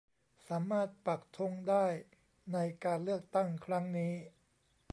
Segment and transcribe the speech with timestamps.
[0.47, 1.85] สามารถปักธงได้
[2.53, 4.13] ในการเลือกตั้งครั้งนี้